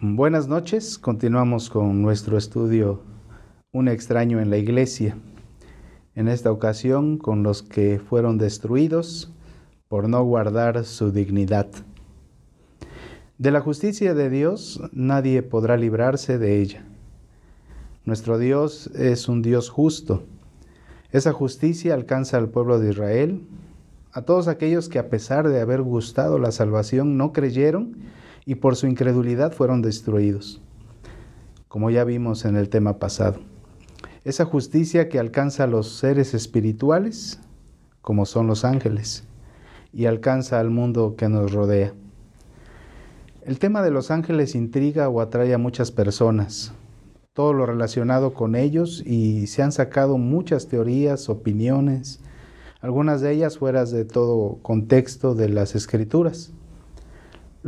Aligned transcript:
Buenas 0.00 0.46
noches, 0.46 0.96
continuamos 0.96 1.70
con 1.70 2.02
nuestro 2.02 2.38
estudio 2.38 3.02
Un 3.72 3.88
extraño 3.88 4.38
en 4.38 4.48
la 4.48 4.56
iglesia. 4.56 5.16
En 6.14 6.28
esta 6.28 6.52
ocasión 6.52 7.18
con 7.18 7.42
los 7.42 7.64
que 7.64 7.98
fueron 7.98 8.38
destruidos 8.38 9.34
por 9.88 10.08
no 10.08 10.22
guardar 10.22 10.84
su 10.84 11.10
dignidad. 11.10 11.66
De 13.38 13.50
la 13.50 13.60
justicia 13.60 14.14
de 14.14 14.30
Dios 14.30 14.80
nadie 14.92 15.42
podrá 15.42 15.76
librarse 15.76 16.38
de 16.38 16.60
ella. 16.60 16.84
Nuestro 18.04 18.38
Dios 18.38 18.92
es 18.94 19.28
un 19.28 19.42
Dios 19.42 19.68
justo. 19.68 20.22
Esa 21.10 21.32
justicia 21.32 21.94
alcanza 21.94 22.36
al 22.36 22.50
pueblo 22.50 22.78
de 22.78 22.90
Israel, 22.90 23.48
a 24.12 24.22
todos 24.22 24.46
aquellos 24.46 24.88
que 24.88 25.00
a 25.00 25.10
pesar 25.10 25.48
de 25.48 25.60
haber 25.60 25.82
gustado 25.82 26.38
la 26.38 26.52
salvación 26.52 27.16
no 27.16 27.32
creyeron 27.32 27.96
y 28.48 28.54
por 28.54 28.76
su 28.76 28.86
incredulidad 28.86 29.52
fueron 29.52 29.82
destruidos, 29.82 30.62
como 31.68 31.90
ya 31.90 32.04
vimos 32.04 32.46
en 32.46 32.56
el 32.56 32.70
tema 32.70 32.98
pasado. 32.98 33.40
Esa 34.24 34.46
justicia 34.46 35.10
que 35.10 35.18
alcanza 35.18 35.64
a 35.64 35.66
los 35.66 35.98
seres 35.98 36.32
espirituales, 36.32 37.40
como 38.00 38.24
son 38.24 38.46
los 38.46 38.64
ángeles, 38.64 39.24
y 39.92 40.06
alcanza 40.06 40.60
al 40.60 40.70
mundo 40.70 41.14
que 41.14 41.28
nos 41.28 41.52
rodea. 41.52 41.92
El 43.42 43.58
tema 43.58 43.82
de 43.82 43.90
los 43.90 44.10
ángeles 44.10 44.54
intriga 44.54 45.10
o 45.10 45.20
atrae 45.20 45.52
a 45.52 45.58
muchas 45.58 45.92
personas, 45.92 46.72
todo 47.34 47.52
lo 47.52 47.66
relacionado 47.66 48.32
con 48.32 48.56
ellos 48.56 49.02
y 49.04 49.46
se 49.48 49.62
han 49.62 49.72
sacado 49.72 50.16
muchas 50.16 50.68
teorías, 50.68 51.28
opiniones, 51.28 52.20
algunas 52.80 53.20
de 53.20 53.30
ellas 53.30 53.58
fuera 53.58 53.84
de 53.84 54.06
todo 54.06 54.58
contexto 54.62 55.34
de 55.34 55.50
las 55.50 55.74
escrituras. 55.74 56.54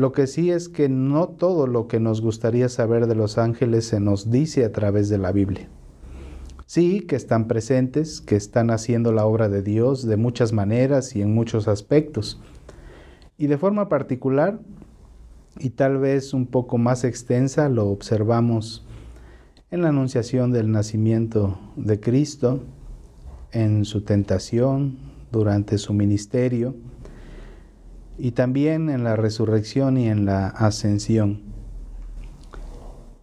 Lo 0.01 0.13
que 0.13 0.27
sí 0.27 0.51
es 0.51 0.71
que 0.71 0.89
no 0.89 1.29
todo 1.29 1.67
lo 1.67 1.87
que 1.87 2.01
nos 2.01 2.23
gustaría 2.23 2.71
saber 2.71 3.07
de 3.07 3.15
los 3.15 3.37
ángeles 3.37 3.87
se 3.87 4.01
nos 4.01 4.31
dice 4.31 4.65
a 4.65 4.73
través 4.73 5.11
de 5.11 5.19
la 5.19 5.31
Biblia. 5.31 5.69
Sí, 6.65 7.03
que 7.03 7.17
están 7.17 7.47
presentes, 7.47 8.23
que 8.23 8.35
están 8.35 8.71
haciendo 8.71 9.13
la 9.13 9.27
obra 9.27 9.51
de 9.51 9.61
Dios 9.61 10.07
de 10.07 10.17
muchas 10.17 10.55
maneras 10.55 11.15
y 11.17 11.21
en 11.21 11.35
muchos 11.35 11.69
aspectos. 11.69 12.41
Y 13.37 13.49
de 13.49 13.59
forma 13.59 13.91
particular, 13.91 14.59
y 15.59 15.69
tal 15.69 15.99
vez 15.99 16.33
un 16.33 16.47
poco 16.47 16.79
más 16.79 17.05
extensa, 17.05 17.69
lo 17.69 17.89
observamos 17.89 18.87
en 19.71 19.83
la 19.83 19.91
anunciación 19.91 20.51
del 20.51 20.73
nacimiento 20.73 21.61
de 21.77 22.01
Cristo, 22.01 22.61
en 23.53 23.85
su 23.85 24.01
tentación, 24.01 24.97
durante 25.31 25.77
su 25.77 25.93
ministerio, 25.93 26.75
y 28.21 28.33
también 28.33 28.91
en 28.91 29.03
la 29.03 29.17
resurrección 29.17 29.97
y 29.97 30.09
en 30.09 30.27
la 30.27 30.49
ascensión. 30.49 31.41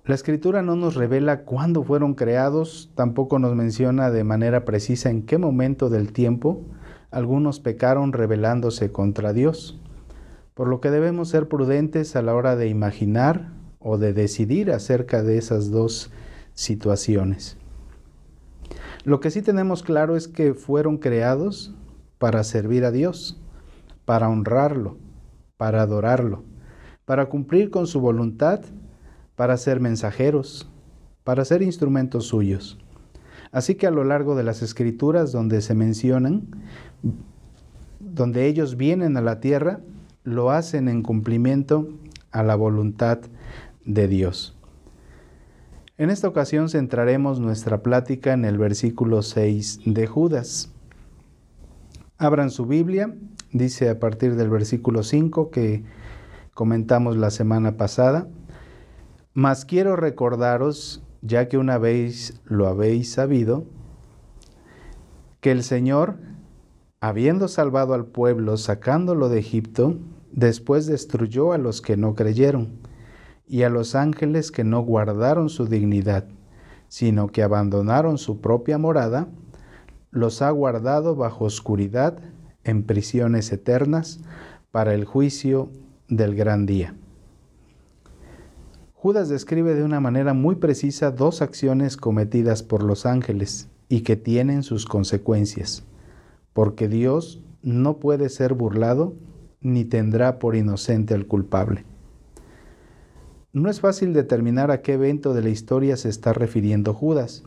La 0.05 0.15
escritura 0.15 0.61
no 0.61 0.75
nos 0.75 0.95
revela 0.95 1.41
cuándo 1.43 1.83
fueron 1.83 2.15
creados, 2.15 2.91
tampoco 2.95 3.39
nos 3.39 3.55
menciona 3.55 4.09
de 4.09 4.23
manera 4.23 4.65
precisa 4.65 5.09
en 5.09 5.23
qué 5.23 5.37
momento 5.37 5.89
del 5.89 6.13
tiempo 6.13 6.63
algunos 7.11 7.59
pecaron 7.59 8.11
rebelándose 8.11 8.91
contra 8.91 9.33
Dios, 9.33 9.79
por 10.53 10.67
lo 10.67 10.81
que 10.81 10.89
debemos 10.89 11.29
ser 11.29 11.47
prudentes 11.47 12.15
a 12.15 12.21
la 12.21 12.33
hora 12.33 12.55
de 12.55 12.67
imaginar 12.67 13.51
o 13.79 13.97
de 13.97 14.13
decidir 14.13 14.71
acerca 14.71 15.21
de 15.21 15.37
esas 15.37 15.69
dos 15.69 16.11
situaciones. 16.53 17.57
Lo 19.03 19.19
que 19.19 19.29
sí 19.29 19.41
tenemos 19.41 19.83
claro 19.83 20.15
es 20.15 20.27
que 20.27 20.53
fueron 20.53 20.97
creados 20.97 21.75
para 22.17 22.43
servir 22.43 22.83
a 22.83 22.91
Dios 22.91 23.39
para 24.07 24.29
honrarlo, 24.29 24.95
para 25.57 25.81
adorarlo, 25.81 26.45
para 27.03 27.25
cumplir 27.25 27.69
con 27.69 27.87
su 27.87 27.99
voluntad, 27.99 28.61
para 29.35 29.57
ser 29.57 29.81
mensajeros, 29.81 30.71
para 31.25 31.43
ser 31.43 31.61
instrumentos 31.61 32.25
suyos. 32.25 32.79
Así 33.51 33.75
que 33.75 33.85
a 33.85 33.91
lo 33.91 34.05
largo 34.05 34.37
de 34.37 34.43
las 34.43 34.61
escrituras 34.61 35.33
donde 35.33 35.59
se 35.59 35.75
mencionan, 35.75 36.47
donde 37.99 38.47
ellos 38.47 38.77
vienen 38.77 39.17
a 39.17 39.21
la 39.21 39.41
tierra, 39.41 39.81
lo 40.23 40.51
hacen 40.51 40.87
en 40.87 41.03
cumplimiento 41.03 41.89
a 42.31 42.43
la 42.43 42.55
voluntad 42.55 43.19
de 43.83 44.07
Dios. 44.07 44.57
En 45.97 46.11
esta 46.11 46.29
ocasión 46.29 46.69
centraremos 46.69 47.41
nuestra 47.41 47.83
plática 47.83 48.31
en 48.31 48.45
el 48.45 48.57
versículo 48.57 49.21
6 49.21 49.81
de 49.83 50.07
Judas. 50.07 50.71
Abran 52.17 52.51
su 52.51 52.65
Biblia 52.65 53.13
dice 53.51 53.89
a 53.89 53.99
partir 53.99 54.35
del 54.35 54.49
versículo 54.49 55.03
5 55.03 55.51
que 55.51 55.83
comentamos 56.53 57.17
la 57.17 57.29
semana 57.29 57.77
pasada, 57.77 58.27
mas 59.33 59.65
quiero 59.65 59.95
recordaros, 59.95 61.03
ya 61.21 61.47
que 61.47 61.57
una 61.57 61.77
vez 61.77 62.41
lo 62.45 62.67
habéis 62.67 63.11
sabido, 63.11 63.65
que 65.39 65.51
el 65.51 65.63
Señor, 65.63 66.17
habiendo 66.99 67.47
salvado 67.47 67.93
al 67.93 68.05
pueblo 68.05 68.57
sacándolo 68.57 69.29
de 69.29 69.39
Egipto, 69.39 69.97
después 70.31 70.87
destruyó 70.87 71.53
a 71.53 71.57
los 71.57 71.81
que 71.81 71.97
no 71.97 72.15
creyeron 72.15 72.79
y 73.47 73.63
a 73.63 73.69
los 73.69 73.95
ángeles 73.95 74.51
que 74.51 74.63
no 74.63 74.81
guardaron 74.81 75.49
su 75.49 75.67
dignidad, 75.67 76.25
sino 76.87 77.27
que 77.27 77.43
abandonaron 77.43 78.17
su 78.17 78.41
propia 78.41 78.77
morada, 78.77 79.27
los 80.11 80.41
ha 80.41 80.49
guardado 80.49 81.15
bajo 81.15 81.45
oscuridad 81.45 82.19
en 82.67 82.83
prisiones 82.83 83.51
eternas 83.51 84.19
para 84.71 84.93
el 84.93 85.05
juicio 85.05 85.71
del 86.07 86.35
gran 86.35 86.65
día. 86.65 86.95
Judas 88.93 89.29
describe 89.29 89.73
de 89.75 89.83
una 89.83 89.99
manera 89.99 90.33
muy 90.33 90.55
precisa 90.55 91.11
dos 91.11 91.41
acciones 91.41 91.97
cometidas 91.97 92.63
por 92.63 92.83
los 92.83 93.05
ángeles 93.05 93.69
y 93.89 94.01
que 94.01 94.15
tienen 94.15 94.63
sus 94.63 94.85
consecuencias, 94.85 95.83
porque 96.53 96.87
Dios 96.87 97.41
no 97.61 97.97
puede 97.97 98.29
ser 98.29 98.53
burlado 98.53 99.15
ni 99.61 99.85
tendrá 99.85 100.39
por 100.39 100.55
inocente 100.55 101.13
al 101.13 101.25
culpable. 101.27 101.85
No 103.53 103.69
es 103.69 103.79
fácil 103.79 104.13
determinar 104.13 104.71
a 104.71 104.81
qué 104.81 104.93
evento 104.93 105.33
de 105.33 105.41
la 105.41 105.49
historia 105.49 105.97
se 105.97 106.09
está 106.09 106.33
refiriendo 106.33 106.93
Judas, 106.93 107.43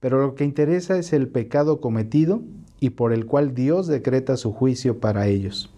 pero 0.00 0.20
lo 0.20 0.34
que 0.34 0.44
interesa 0.44 0.98
es 0.98 1.12
el 1.12 1.28
pecado 1.28 1.80
cometido 1.80 2.42
y 2.82 2.90
por 2.90 3.12
el 3.12 3.26
cual 3.26 3.54
Dios 3.54 3.86
decreta 3.86 4.36
su 4.36 4.52
juicio 4.52 4.98
para 4.98 5.28
ellos. 5.28 5.72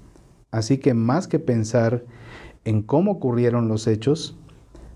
Así 0.50 0.78
que 0.78 0.94
más 0.94 1.28
que 1.28 1.38
pensar 1.38 2.03
en 2.65 2.81
cómo 2.81 3.12
ocurrieron 3.12 3.69
los 3.69 3.87
hechos, 3.87 4.38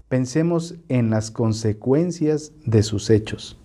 pensemos 0.09 0.77
en 0.89 1.11
las 1.11 1.31
consecuencias 1.31 2.53
de 2.65 2.83
sus 2.83 3.11
hechos. 3.11 3.59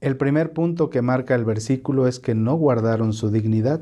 El 0.00 0.16
primer 0.16 0.52
punto 0.52 0.90
que 0.90 1.00
marca 1.00 1.36
el 1.36 1.44
versículo 1.44 2.08
es 2.08 2.18
que 2.18 2.34
no 2.34 2.56
guardaron 2.56 3.12
su 3.12 3.30
dignidad. 3.30 3.80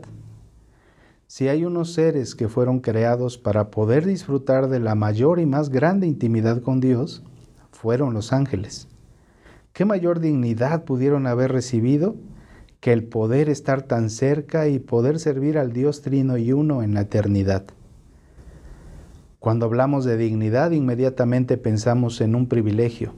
Si 1.28 1.49
hay 1.49 1.65
unos 1.65 1.94
seres 1.94 2.34
que 2.34 2.49
fueron 2.49 2.81
creados 2.81 3.38
para 3.38 3.71
poder 3.71 4.05
disfrutar 4.05 4.69
de 4.69 4.81
la 4.81 4.94
mayor 4.94 5.41
y 5.41 5.47
más 5.47 5.71
grande 5.71 6.06
intimidad 6.06 6.61
con 6.61 6.81
Dios, 6.81 7.22
fueron 7.71 8.12
los 8.12 8.34
ángeles. 8.34 8.87
¿Qué 9.73 9.84
mayor 9.84 10.21
dignidad 10.21 10.84
pudieron 10.84 11.27
haber 11.27 11.53
recibido 11.53 12.17
que 12.81 12.93
el 12.93 13.05
poder 13.05 13.49
estar 13.49 13.83
tan 13.83 14.11
cerca 14.11 14.69
y 14.69 14.79
poder 14.79 15.19
servir 15.19 15.59
al 15.59 15.73
Dios 15.73 16.03
Trino 16.03 16.37
y 16.37 16.53
Uno 16.53 16.83
en 16.83 16.95
la 16.95 17.03
eternidad? 17.03 17.65
Cuando 19.39 19.67
hablamos 19.67 20.05
de 20.05 20.17
dignidad, 20.17 20.73
inmediatamente 20.73 21.56
pensamos 21.56 22.21
en 22.21 22.34
un 22.34 22.49
privilegio. 22.49 23.15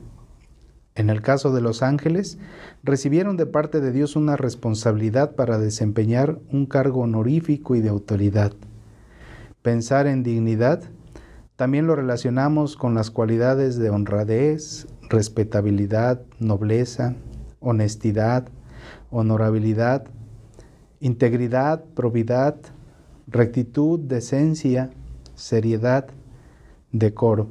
En 0.95 1.09
el 1.09 1.23
caso 1.23 1.51
de 1.53 1.63
los 1.63 1.83
ángeles, 1.83 2.39
recibieron 2.83 3.39
de 3.39 3.47
parte 3.47 3.81
de 3.81 3.91
Dios 3.91 4.17
una 4.17 4.37
responsabilidad 4.37 5.35
para 5.35 5.59
desempeñar 5.59 6.39
un 6.51 6.67
cargo 6.67 7.01
honorífico 7.01 7.75
y 7.75 7.81
de 7.81 7.89
autoridad. 7.89 8.53
Pensar 9.63 10.07
en 10.07 10.23
dignidad 10.23 10.83
también 11.61 11.87
lo 11.87 11.95
relacionamos 11.95 12.75
con 12.75 12.95
las 12.95 13.11
cualidades 13.11 13.79
de 13.79 13.91
honradez, 13.91 14.87
respetabilidad, 15.11 16.23
nobleza, 16.39 17.17
honestidad, 17.61 18.49
honorabilidad, 19.11 20.07
integridad, 21.01 21.85
probidad, 21.85 22.57
rectitud, 23.27 24.01
decencia, 24.01 24.89
seriedad, 25.35 26.07
decoro. 26.93 27.49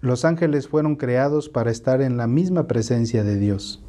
Los 0.00 0.24
ángeles 0.24 0.68
fueron 0.68 0.94
creados 0.94 1.48
para 1.48 1.72
estar 1.72 2.00
en 2.00 2.16
la 2.16 2.28
misma 2.28 2.68
presencia 2.68 3.24
de 3.24 3.36
Dios. 3.36 3.82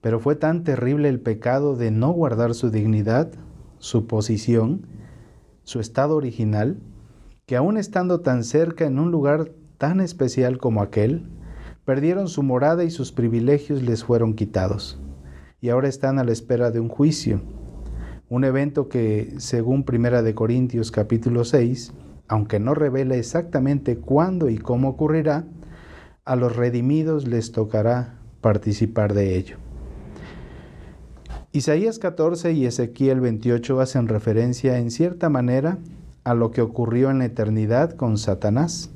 Pero 0.00 0.20
fue 0.20 0.36
tan 0.36 0.62
terrible 0.62 1.08
el 1.08 1.18
pecado 1.18 1.74
de 1.74 1.90
no 1.90 2.12
guardar 2.12 2.54
su 2.54 2.70
dignidad, 2.70 3.32
su 3.80 4.06
posición, 4.06 4.86
su 5.64 5.80
estado 5.80 6.14
original, 6.14 6.78
que 7.46 7.54
aún 7.54 7.76
estando 7.76 8.22
tan 8.22 8.42
cerca 8.42 8.86
en 8.86 8.98
un 8.98 9.12
lugar 9.12 9.52
tan 9.78 10.00
especial 10.00 10.58
como 10.58 10.82
aquel, 10.82 11.28
perdieron 11.84 12.26
su 12.26 12.42
morada 12.42 12.82
y 12.82 12.90
sus 12.90 13.12
privilegios 13.12 13.82
les 13.82 14.02
fueron 14.02 14.34
quitados. 14.34 15.00
Y 15.60 15.68
ahora 15.68 15.86
están 15.86 16.18
a 16.18 16.24
la 16.24 16.32
espera 16.32 16.72
de 16.72 16.80
un 16.80 16.88
juicio, 16.88 17.40
un 18.28 18.42
evento 18.42 18.88
que, 18.88 19.34
según 19.38 19.84
Primera 19.84 20.22
de 20.22 20.34
Corintios 20.34 20.90
capítulo 20.90 21.44
6, 21.44 21.92
aunque 22.26 22.58
no 22.58 22.74
revela 22.74 23.14
exactamente 23.14 23.98
cuándo 23.98 24.50
y 24.50 24.58
cómo 24.58 24.88
ocurrirá, 24.88 25.44
a 26.24 26.34
los 26.34 26.56
redimidos 26.56 27.28
les 27.28 27.52
tocará 27.52 28.18
participar 28.40 29.14
de 29.14 29.36
ello. 29.36 29.56
Isaías 31.52 32.00
14 32.00 32.50
y 32.52 32.66
Ezequiel 32.66 33.20
28 33.20 33.80
hacen 33.80 34.08
referencia 34.08 34.78
en 34.78 34.90
cierta 34.90 35.30
manera 35.30 35.78
a 36.26 36.34
lo 36.34 36.50
que 36.50 36.60
ocurrió 36.60 37.08
en 37.10 37.20
la 37.20 37.26
eternidad 37.26 37.92
con 37.92 38.18
Satanás. 38.18 38.90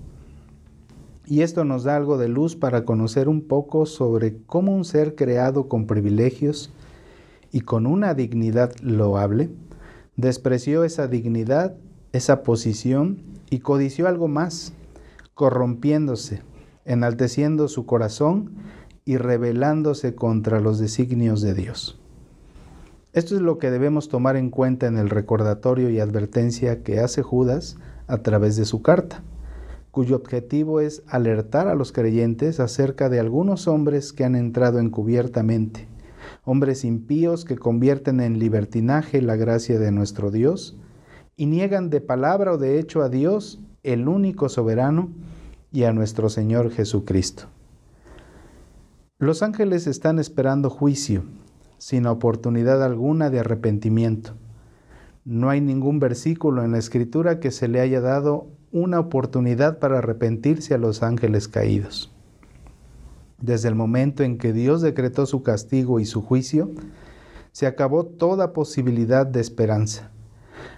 Y 1.27 1.43
esto 1.43 1.65
nos 1.65 1.85
da 1.85 1.95
algo 1.95 2.19
de 2.19 2.27
luz 2.27 2.57
para 2.57 2.85
conocer 2.85 3.29
un 3.29 3.43
poco 3.43 3.87
sobre 3.87 4.39
cómo 4.47 4.75
un 4.75 4.85
ser 4.85 5.15
creado 5.15 5.69
con 5.69 5.87
privilegios 5.87 6.73
y 7.53 7.61
con 7.61 7.87
una 7.87 8.15
dignidad 8.15 8.73
loable, 8.83 9.49
despreció 10.17 10.83
esa 10.83 11.07
dignidad, 11.07 11.77
esa 12.13 12.43
posición 12.43 13.23
y 13.49 13.61
codició 13.61 14.09
algo 14.09 14.27
más, 14.27 14.73
corrompiéndose, 15.35 16.43
enalteciendo 16.85 17.69
su 17.69 17.87
corazón 17.87 18.57
y 19.05 19.19
rebelándose 19.19 20.17
contra 20.17 20.59
los 20.59 20.81
designios 20.81 21.43
de 21.43 21.55
Dios. 21.55 22.00
Esto 23.13 23.35
es 23.35 23.41
lo 23.41 23.59
que 23.59 23.73
debemos 23.73 24.09
tomar 24.09 24.37
en 24.37 24.51
cuenta 24.51 24.87
en 24.87 24.97
el 24.97 25.11
recordatorio 25.11 25.91
y 25.91 25.99
advertencia 25.99 26.85
que 26.85 27.01
hace 27.01 27.23
Judas 27.23 27.77
a 28.07 28.19
través 28.19 28.55
de 28.55 28.65
su 28.65 28.83
carta, 28.83 29.25
cuyo 29.91 30.15
objetivo 30.15 30.81
es 30.81 31.03
alertar 31.09 31.67
a 31.67 31.75
los 31.75 31.91
creyentes 31.91 32.61
acerca 32.61 33.09
de 33.09 33.19
algunos 33.19 33.67
hombres 33.67 34.13
que 34.13 34.23
han 34.23 34.37
entrado 34.37 34.79
encubiertamente, 34.79 35.89
hombres 36.45 36.85
impíos 36.85 37.45
que 37.45 37.59
convierten 37.59 38.21
en 38.21 38.39
libertinaje 38.39 39.21
la 39.21 39.35
gracia 39.35 39.81
de 39.81 39.91
nuestro 39.91 40.31
Dios 40.31 40.77
y 41.37 41.47
niegan 41.47 41.91
de 41.91 42.01
palabra 42.01 42.53
o 42.53 42.59
de 42.59 42.79
hecho 42.79 43.03
a 43.03 43.09
Dios, 43.09 43.59
el 43.83 44.07
único 44.07 44.49
soberano, 44.49 45.11
y 45.73 45.85
a 45.85 45.93
nuestro 45.93 46.29
Señor 46.29 46.71
Jesucristo. 46.71 47.45
Los 49.19 49.43
ángeles 49.43 49.87
están 49.87 50.19
esperando 50.19 50.69
juicio 50.71 51.23
sin 51.81 52.07
oportunidad 52.07 52.85
alguna 52.85 53.31
de 53.31 53.41
arrepentimiento. 53.41 54.35
No 55.25 55.49
hay 55.49 55.63
ningún 55.63 55.99
versículo 55.99 56.63
en 56.63 56.73
la 56.73 56.79
escritura 56.79 57.41
que 57.41 57.51
se 57.51 57.69
le 57.69 57.81
haya 57.81 58.03
dado 58.03 58.49
una 58.71 59.01
oportunidad 59.01 59.79
para 59.79 59.99
arrepentirse 59.99 60.75
a 60.75 60.79
los 60.79 61.03
ángeles 61.03 61.49
caídos. 61.49 62.13
Desde 63.41 63.69
el 63.69 63.77
momento 63.77 64.23
en 64.23 64.37
que 64.37 64.53
Dios 64.53 64.83
decretó 64.83 65.25
su 65.25 65.43
castigo 65.43 66.01
y 66.01 66.05
su 66.05 66.21
juicio, 66.21 66.71
se 67.53 67.67
acabó 67.67 68.05
toda 68.05 68.53
posibilidad 68.53 69.25
de 69.25 69.41
esperanza. 69.41 70.11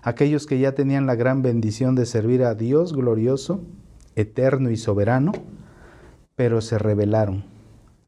Aquellos 0.02 0.46
que 0.46 0.60
ya 0.60 0.76
tenían 0.76 1.06
la 1.06 1.16
gran 1.16 1.43
bendición 1.43 1.96
de 1.96 2.06
servir 2.06 2.44
a 2.44 2.54
Dios 2.54 2.93
glorioso, 2.93 3.60
eterno 4.14 4.70
y 4.70 4.76
soberano, 4.76 5.32
pero 6.37 6.60
se 6.60 6.78
rebelaron. 6.78 7.44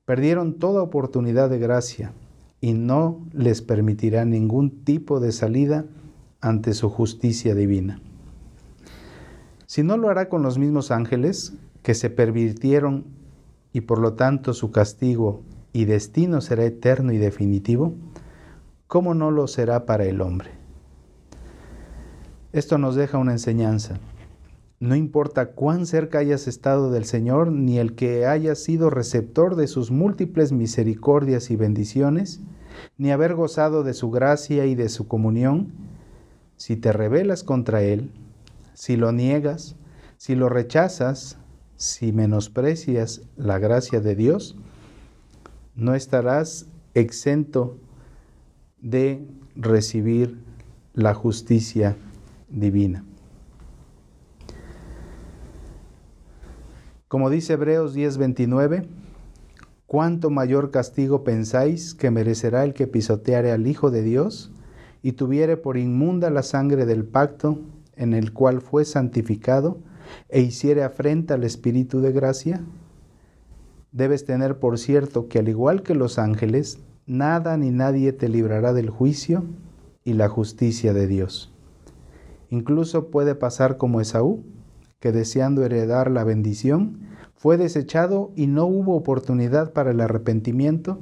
Perdieron 0.05 0.61
toda 0.61 0.81
oportunidad 0.81 1.51
de 1.51 1.59
gracia, 1.59 2.13
y 2.65 2.73
no 2.73 3.21
les 3.35 3.61
permitirá 3.61 4.25
ningún 4.25 4.85
tipo 4.85 5.21
de 5.21 5.33
salida 5.33 5.85
ante 6.41 6.73
su 6.73 6.89
justicia 6.89 7.55
divina. 7.55 8.01
Si 9.67 9.83
no 9.83 9.99
lo 9.99 10.09
hará 10.09 10.31
con 10.31 10.43
los 10.43 10.57
mismos 10.57 10.91
ángeles 10.91 11.53
que 11.83 11.93
se 11.93 12.09
pervirtieron 12.09 13.05
y 13.75 13.83
por 13.83 13.99
lo 13.99 14.15
tanto 14.15 14.55
su 14.55 14.71
castigo 14.71 15.43
y 15.75 15.85
destino 15.85 16.41
será 16.41 16.65
eterno 16.65 17.13
y 17.13 17.19
definitivo, 17.19 17.97
¿cómo 18.87 19.13
no 19.13 19.31
lo 19.31 19.47
será 19.47 19.85
para 19.85 20.07
el 20.07 20.23
hombre? 20.23 20.49
Esto 22.55 22.79
nos 22.79 22.95
deja 22.95 23.19
una 23.19 23.33
enseñanza. 23.33 23.99
No 24.81 24.97
importa 24.97 25.53
cuán 25.53 25.87
cerca 25.87 26.19
hayas 26.19 26.47
estado 26.47 26.91
del 26.91 27.05
Señor, 27.05 27.53
ni 27.53 27.79
el 27.79 27.95
que 27.95 28.27
hayas 28.27 28.59
sido 28.59 28.91
receptor 28.91 29.57
de 29.57 29.67
sus 29.67 29.91
múltiples 29.91 30.53
misericordias 30.53 31.51
y 31.51 31.57
bendiciones, 31.57 32.41
ni 32.99 33.11
haber 33.11 33.35
gozado 33.35 33.83
de 33.83 33.95
su 33.95 34.11
gracia 34.11 34.67
y 34.67 34.75
de 34.75 34.89
su 34.89 35.07
comunión, 35.07 35.73
si 36.57 36.77
te 36.77 36.93
rebelas 36.93 37.45
contra 37.45 37.83
Él, 37.83 38.11
si 38.75 38.97
lo 38.97 39.13
niegas, 39.13 39.77
si 40.17 40.35
lo 40.35 40.49
rechazas, 40.49 41.39
si 41.77 42.13
menosprecias 42.13 43.23
la 43.37 43.59
gracia 43.59 44.01
de 44.01 44.15
Dios, 44.15 44.57
no 45.75 45.95
estarás 45.95 46.67
exento 46.95 47.77
de 48.81 49.27
recibir 49.57 50.39
la 50.95 51.15
justicia 51.15 51.97
divina. 52.49 53.05
Como 57.15 57.31
dice 57.31 57.53
Hebreos 57.53 57.95
10:29, 57.95 58.89
¿cuánto 59.87 60.31
mayor 60.31 60.73
castigo 60.73 61.23
pensáis 61.23 61.95
que 61.95 62.11
merecerá 62.11 62.65
el 62.65 62.75
que 62.75 62.89
pisoteare 62.89 63.53
al 63.53 63.69
Hijo 63.69 63.93
de 63.93 64.03
Dios 64.03 64.51
y 65.01 65.13
tuviere 65.13 65.57
por 65.57 65.77
inmunda 65.77 66.29
la 66.31 66.43
sangre 66.43 66.87
del 66.87 67.05
pacto 67.05 67.61
en 67.95 68.15
el 68.15 68.33
cual 68.33 68.61
fue 68.61 68.85
santificado 68.85 69.79
e 70.29 70.41
hiciere 70.41 70.83
afrenta 70.83 71.35
al 71.35 71.45
Espíritu 71.45 72.01
de 72.01 72.11
gracia? 72.11 72.65
Debes 73.93 74.25
tener 74.25 74.59
por 74.59 74.77
cierto 74.77 75.29
que 75.29 75.39
al 75.39 75.49
igual 75.49 75.85
que 75.85 75.95
los 75.95 76.19
ángeles, 76.19 76.81
nada 77.07 77.57
ni 77.57 77.71
nadie 77.71 78.13
te 78.13 78.29
librará 78.29 78.73
del 78.73 78.91
juicio 78.91 79.45
y 80.03 80.15
la 80.15 80.29
justicia 80.29 80.93
de 80.93 81.07
Dios. 81.07 81.55
Incluso 82.51 83.13
puede 83.13 83.37
pasar 83.37 83.77
como 83.77 84.01
Esaú, 84.01 84.43
que 85.05 85.13
deseando 85.13 85.67
heredar 85.67 86.11
la 86.11 86.25
bendición, 86.25 87.01
fue 87.35 87.59
desechado 87.59 88.33
y 88.37 88.47
no 88.47 88.65
hubo 88.65 88.97
oportunidad 88.97 89.75
para 89.75 89.91
el 89.91 90.01
arrepentimiento, 90.01 90.99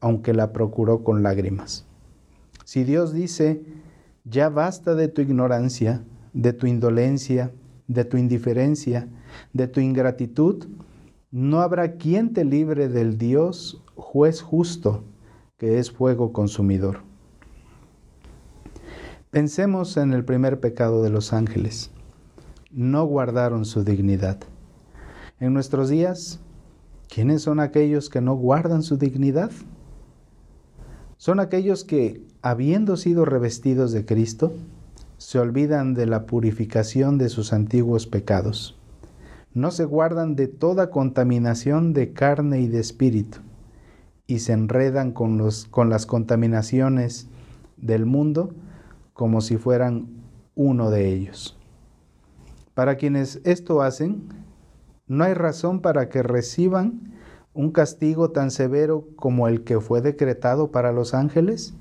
aunque 0.00 0.34
la 0.34 0.52
procuró 0.52 1.04
con 1.04 1.22
lágrimas. 1.22 1.86
Si 2.64 2.82
Dios 2.82 3.12
dice, 3.12 3.62
ya 4.24 4.48
basta 4.48 4.96
de 4.96 5.06
tu 5.06 5.22
ignorancia, 5.22 6.02
de 6.32 6.54
tu 6.54 6.66
indolencia, 6.66 7.52
de 7.86 8.04
tu 8.04 8.16
indiferencia, 8.16 9.06
de 9.52 9.68
tu 9.68 9.78
ingratitud, 9.78 10.66
no 11.30 11.60
habrá 11.60 11.98
quien 11.98 12.32
te 12.32 12.44
libre 12.44 12.88
del 12.88 13.16
Dios 13.16 13.80
juez 13.94 14.42
justo, 14.42 15.04
que 15.56 15.78
es 15.78 15.92
fuego 15.92 16.32
consumidor. 16.32 17.02
Pensemos 19.30 19.96
en 19.98 20.12
el 20.12 20.24
primer 20.24 20.58
pecado 20.58 21.04
de 21.04 21.10
los 21.10 21.32
ángeles 21.32 21.92
no 22.70 23.04
guardaron 23.04 23.64
su 23.64 23.84
dignidad. 23.84 24.38
En 25.40 25.52
nuestros 25.52 25.88
días, 25.88 26.40
¿quiénes 27.08 27.42
son 27.42 27.60
aquellos 27.60 28.08
que 28.10 28.20
no 28.20 28.34
guardan 28.34 28.82
su 28.82 28.96
dignidad? 28.96 29.50
Son 31.18 31.40
aquellos 31.40 31.84
que, 31.84 32.26
habiendo 32.42 32.96
sido 32.96 33.24
revestidos 33.24 33.92
de 33.92 34.04
Cristo, 34.04 34.52
se 35.18 35.38
olvidan 35.38 35.94
de 35.94 36.06
la 36.06 36.26
purificación 36.26 37.18
de 37.18 37.28
sus 37.28 37.52
antiguos 37.52 38.06
pecados. 38.06 38.78
No 39.54 39.70
se 39.70 39.84
guardan 39.84 40.36
de 40.36 40.48
toda 40.48 40.90
contaminación 40.90 41.94
de 41.94 42.12
carne 42.12 42.60
y 42.60 42.68
de 42.68 42.80
espíritu, 42.80 43.38
y 44.26 44.40
se 44.40 44.52
enredan 44.52 45.12
con, 45.12 45.38
las 45.38 46.06
contaminaciones 46.06 47.28
del 47.76 48.04
mundo 48.04 48.54
como 49.14 49.40
si 49.40 49.56
fueran 49.56 50.08
uno 50.54 50.90
de 50.90 51.08
ellos. 51.14 51.55
Para 52.76 52.96
quienes 52.96 53.40
esto 53.44 53.80
hacen, 53.80 54.28
no 55.06 55.24
hay 55.24 55.32
razón 55.32 55.80
para 55.80 56.10
que 56.10 56.22
reciban 56.22 57.14
un 57.54 57.70
castigo 57.70 58.32
tan 58.32 58.50
severo 58.50 59.08
como 59.16 59.48
el 59.48 59.64
que 59.64 59.80
fue 59.80 60.02
decretado 60.02 60.70
para 60.70 60.92
los 60.92 61.14
ángeles. 61.14 61.72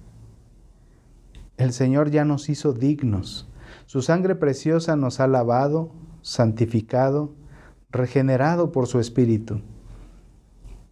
El 1.58 1.74
Señor 1.74 2.12
ya 2.12 2.24
nos 2.24 2.48
hizo 2.48 2.72
dignos. 2.72 3.52
Su 3.88 4.02
sangre 4.02 4.36
preciosa 4.36 4.96
nos 4.96 5.20
ha 5.20 5.28
lavado, 5.28 5.92
santificado, 6.22 7.36
regenerado 7.92 8.72
por 8.72 8.88
su 8.88 9.02
Espíritu. 9.02 9.60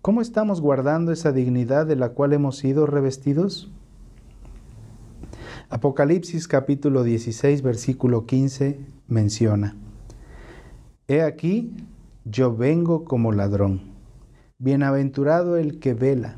¿Cómo 0.02 0.20
estamos 0.20 0.60
guardando 0.60 1.14
esa 1.14 1.32
dignidad 1.32 1.86
de 1.86 1.96
la 1.96 2.10
cual 2.10 2.34
hemos 2.34 2.58
sido 2.58 2.88
revestidos? 2.88 3.72
Apocalipsis 5.70 6.50
capítulo 6.50 7.04
16 7.04 7.62
versículo 7.62 8.26
15 8.26 8.82
menciona, 9.08 9.78
He 11.10 11.22
aquí, 11.22 11.76
yo 12.24 12.56
vengo 12.56 13.04
como 13.04 13.34
ladrón. 13.34 13.82
Bienaventurado 14.58 15.58
el 15.58 15.80
que 15.80 15.94
vela 15.94 16.38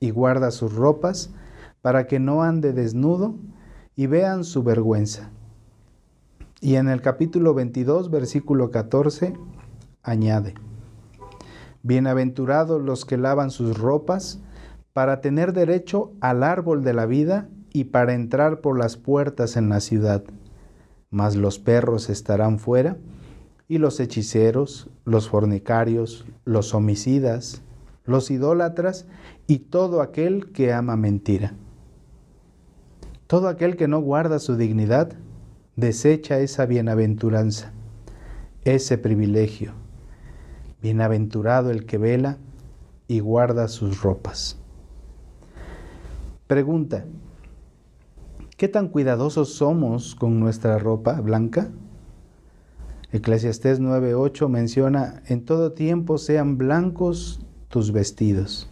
y 0.00 0.10
guarda 0.10 0.50
sus 0.50 0.74
ropas, 0.74 1.30
para 1.80 2.08
que 2.08 2.18
no 2.18 2.42
ande 2.42 2.72
desnudo 2.72 3.36
y 3.94 4.06
vean 4.06 4.42
su 4.42 4.64
vergüenza. 4.64 5.30
Y 6.60 6.74
en 6.74 6.88
el 6.88 7.02
capítulo 7.02 7.54
22, 7.54 8.10
versículo 8.10 8.70
14, 8.72 9.34
añade, 10.02 10.54
Bienaventurados 11.84 12.82
los 12.82 13.04
que 13.04 13.16
lavan 13.16 13.50
sus 13.50 13.78
ropas, 13.78 14.40
para 14.92 15.20
tener 15.20 15.52
derecho 15.52 16.10
al 16.20 16.42
árbol 16.42 16.82
de 16.82 16.94
la 16.94 17.06
vida 17.06 17.48
y 17.72 17.84
para 17.84 18.14
entrar 18.14 18.60
por 18.60 18.76
las 18.76 18.96
puertas 18.96 19.56
en 19.56 19.68
la 19.68 19.78
ciudad. 19.78 20.24
mas 21.10 21.36
los 21.36 21.58
perros 21.58 22.10
estarán 22.10 22.58
fuera, 22.58 22.96
y 23.70 23.78
los 23.78 24.00
hechiceros, 24.00 24.90
los 25.04 25.28
fornicarios, 25.28 26.26
los 26.44 26.74
homicidas, 26.74 27.62
los 28.04 28.32
idólatras 28.32 29.06
y 29.46 29.60
todo 29.60 30.02
aquel 30.02 30.50
que 30.50 30.72
ama 30.72 30.96
mentira. 30.96 31.54
Todo 33.28 33.46
aquel 33.46 33.76
que 33.76 33.86
no 33.86 34.00
guarda 34.00 34.40
su 34.40 34.56
dignidad 34.56 35.12
desecha 35.76 36.40
esa 36.40 36.66
bienaventuranza, 36.66 37.70
ese 38.64 38.98
privilegio. 38.98 39.74
Bienaventurado 40.82 41.70
el 41.70 41.86
que 41.86 41.98
vela 41.98 42.38
y 43.06 43.20
guarda 43.20 43.68
sus 43.68 44.02
ropas. 44.02 44.58
Pregunta, 46.48 47.04
¿qué 48.56 48.66
tan 48.66 48.88
cuidadosos 48.88 49.54
somos 49.54 50.16
con 50.16 50.40
nuestra 50.40 50.76
ropa 50.80 51.20
blanca? 51.20 51.70
Eclesiastés 53.12 53.80
9:8 53.80 54.48
menciona, 54.48 55.22
en 55.26 55.44
todo 55.44 55.72
tiempo 55.72 56.16
sean 56.16 56.58
blancos 56.58 57.40
tus 57.68 57.90
vestidos. 57.90 58.70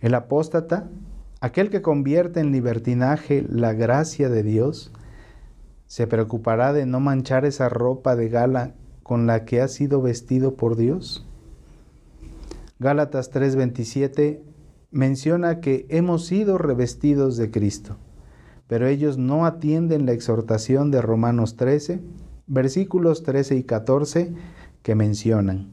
El 0.00 0.14
apóstata, 0.14 0.88
aquel 1.40 1.70
que 1.70 1.80
convierte 1.80 2.40
en 2.40 2.50
libertinaje 2.50 3.44
la 3.48 3.72
gracia 3.72 4.28
de 4.28 4.42
Dios, 4.42 4.92
se 5.86 6.06
preocupará 6.06 6.72
de 6.72 6.86
no 6.86 6.98
manchar 6.98 7.44
esa 7.44 7.68
ropa 7.68 8.16
de 8.16 8.28
gala 8.28 8.74
con 9.04 9.26
la 9.26 9.44
que 9.44 9.60
ha 9.60 9.68
sido 9.68 10.02
vestido 10.02 10.54
por 10.54 10.76
Dios. 10.76 11.24
Gálatas 12.80 13.30
3:27 13.30 14.42
menciona 14.90 15.60
que 15.60 15.86
hemos 15.88 16.26
sido 16.26 16.58
revestidos 16.58 17.36
de 17.36 17.50
Cristo, 17.50 17.96
pero 18.66 18.88
ellos 18.88 19.18
no 19.18 19.46
atienden 19.46 20.04
la 20.04 20.12
exhortación 20.12 20.90
de 20.90 21.00
Romanos 21.00 21.56
13, 21.56 22.00
versículos 22.48 23.22
13 23.22 23.56
y 23.56 23.62
14 23.62 24.32
que 24.82 24.94
mencionan, 24.94 25.70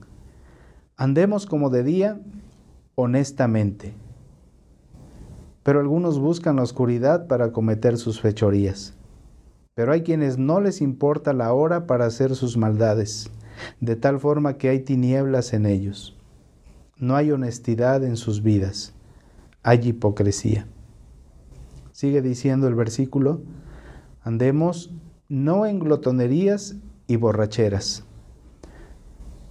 andemos 0.98 1.46
como 1.46 1.70
de 1.70 1.84
día 1.84 2.22
honestamente. 2.96 3.94
Pero 5.64 5.80
algunos 5.80 6.20
buscan 6.20 6.58
la 6.58 6.64
oscuridad 6.64 7.28
para 7.28 7.52
cometer 7.52 7.98
sus 7.98 8.22
fechorías. 8.22 8.94
Pero 9.74 9.92
hay 9.92 10.04
quienes 10.04 10.38
no 10.38 10.62
les 10.62 10.82
importa 10.82 11.34
la 11.34 11.52
hora 11.54 11.88
para 11.88 12.06
hacer 12.06 12.36
sus 12.36 12.56
maldades, 12.56 13.32
de 13.80 13.96
tal 13.96 14.20
forma 14.20 14.58
que 14.58 14.70
hay 14.70 14.82
tinieblas 14.82 15.54
en 15.54 15.66
ellos. 15.66 16.16
No 16.98 17.16
hay 17.16 17.32
honestidad 17.32 18.04
en 18.04 18.16
sus 18.16 18.44
vidas 18.44 18.96
hay 19.66 19.80
hipocresía. 19.88 20.68
Sigue 21.92 22.22
diciendo 22.22 22.68
el 22.68 22.76
versículo, 22.76 23.42
andemos 24.22 24.94
no 25.28 25.66
en 25.66 25.80
glotonerías 25.80 26.76
y 27.08 27.16
borracheras. 27.16 28.04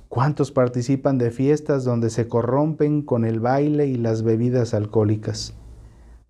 ¿Cuántos 0.08 0.52
participan 0.52 1.18
de 1.18 1.32
fiestas 1.32 1.82
donde 1.82 2.10
se 2.10 2.28
corrompen 2.28 3.02
con 3.02 3.24
el 3.24 3.40
baile 3.40 3.88
y 3.88 3.96
las 3.96 4.22
bebidas 4.22 4.72
alcohólicas? 4.72 5.54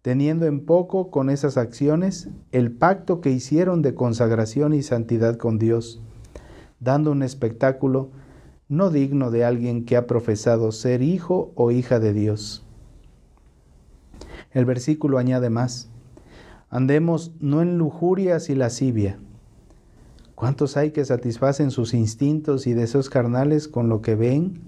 Teniendo 0.00 0.46
en 0.46 0.64
poco 0.64 1.10
con 1.10 1.28
esas 1.28 1.58
acciones 1.58 2.30
el 2.52 2.72
pacto 2.72 3.20
que 3.20 3.30
hicieron 3.30 3.82
de 3.82 3.94
consagración 3.94 4.72
y 4.72 4.82
santidad 4.82 5.36
con 5.36 5.58
Dios, 5.58 6.00
dando 6.80 7.12
un 7.12 7.22
espectáculo 7.22 8.08
no 8.70 8.88
digno 8.88 9.30
de 9.30 9.44
alguien 9.44 9.84
que 9.84 9.98
ha 9.98 10.06
profesado 10.06 10.72
ser 10.72 11.02
hijo 11.02 11.52
o 11.54 11.70
hija 11.70 12.00
de 12.00 12.14
Dios. 12.14 12.64
El 14.52 14.64
versículo 14.64 15.18
añade 15.18 15.50
más, 15.50 15.90
andemos 16.70 17.32
no 17.40 17.60
en 17.60 17.76
lujurias 17.76 18.48
y 18.48 18.54
lascivia. 18.54 19.18
¿Cuántos 20.34 20.76
hay 20.76 20.90
que 20.90 21.04
satisfacen 21.04 21.70
sus 21.70 21.94
instintos 21.94 22.66
y 22.66 22.74
deseos 22.74 23.10
carnales 23.10 23.68
con 23.68 23.88
lo 23.88 24.02
que 24.02 24.14
ven, 24.14 24.62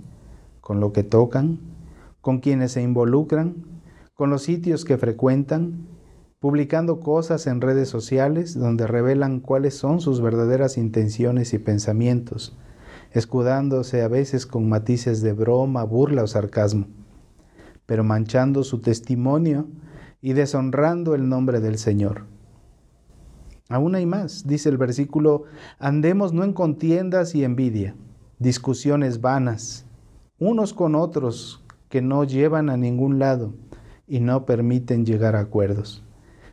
con 0.60 0.80
lo 0.80 0.92
que 0.92 1.02
tocan, 1.02 1.58
con 2.20 2.38
quienes 2.40 2.72
se 2.72 2.82
involucran, 2.82 3.56
con 4.14 4.30
los 4.30 4.42
sitios 4.42 4.84
que 4.84 4.98
frecuentan, 4.98 5.86
publicando 6.38 7.00
cosas 7.00 7.46
en 7.46 7.60
redes 7.60 7.88
sociales 7.88 8.54
donde 8.54 8.86
revelan 8.86 9.40
cuáles 9.40 9.74
son 9.74 10.00
sus 10.00 10.20
verdaderas 10.20 10.78
intenciones 10.78 11.52
y 11.54 11.58
pensamientos, 11.58 12.56
escudándose 13.12 14.02
a 14.02 14.08
veces 14.08 14.46
con 14.46 14.68
matices 14.68 15.22
de 15.22 15.32
broma, 15.32 15.84
burla 15.84 16.22
o 16.22 16.26
sarcasmo? 16.26 16.86
pero 17.86 18.02
manchando 18.02 18.64
su 18.64 18.80
testimonio 18.80 19.68
y 20.20 20.32
deshonrando 20.32 21.14
el 21.14 21.28
nombre 21.28 21.60
del 21.60 21.78
Señor. 21.78 22.24
Aún 23.68 23.94
hay 23.96 24.06
más, 24.06 24.46
dice 24.46 24.68
el 24.68 24.76
versículo, 24.76 25.44
andemos 25.78 26.32
no 26.32 26.44
en 26.44 26.52
contiendas 26.52 27.34
y 27.34 27.42
envidia, 27.42 27.96
discusiones 28.38 29.20
vanas, 29.20 29.86
unos 30.38 30.72
con 30.72 30.94
otros 30.94 31.64
que 31.88 32.00
no 32.00 32.24
llevan 32.24 32.70
a 32.70 32.76
ningún 32.76 33.18
lado 33.18 33.54
y 34.06 34.20
no 34.20 34.46
permiten 34.46 35.04
llegar 35.04 35.34
a 35.34 35.40
acuerdos, 35.40 36.04